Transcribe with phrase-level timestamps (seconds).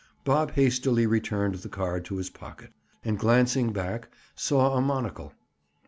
[0.23, 2.73] Bob hastily returned the card to his pocket,
[3.05, 5.31] and glancing back, saw a monocle.